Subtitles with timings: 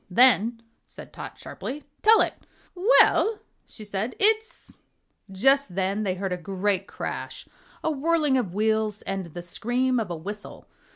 [0.09, 2.33] "Then," said Tot, sharply, "tell it!"
[2.73, 4.73] "Well," she said, "it's"
[5.31, 7.47] Just then they heard a great crash,
[7.83, 10.65] a whirling of wheels and the scream of a whistle.